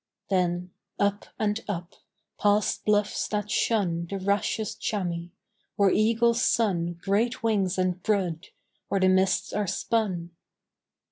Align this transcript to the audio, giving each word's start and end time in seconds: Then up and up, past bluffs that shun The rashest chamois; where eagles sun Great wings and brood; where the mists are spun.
Then 0.31 0.71
up 0.97 1.27
and 1.37 1.63
up, 1.67 1.93
past 2.39 2.85
bluffs 2.85 3.27
that 3.27 3.51
shun 3.51 4.07
The 4.09 4.17
rashest 4.17 4.81
chamois; 4.81 5.27
where 5.75 5.91
eagles 5.91 6.41
sun 6.41 6.93
Great 7.03 7.43
wings 7.43 7.77
and 7.77 8.01
brood; 8.01 8.47
where 8.87 8.99
the 8.99 9.09
mists 9.09 9.53
are 9.53 9.67
spun. 9.67 10.31